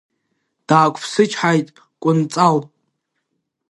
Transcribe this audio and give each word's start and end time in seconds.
Даақәԥсычҳаит 0.67 1.67
Кәынҵал. 2.01 2.59